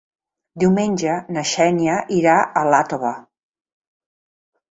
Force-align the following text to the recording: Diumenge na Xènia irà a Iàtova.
Diumenge 0.61 1.17
na 1.35 1.43
Xènia 1.49 1.99
irà 2.21 2.39
a 2.61 2.65
Iàtova. 2.71 3.13